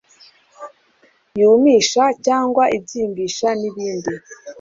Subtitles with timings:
[1.39, 4.13] yumisha cyangwa ibyimbisha nibindi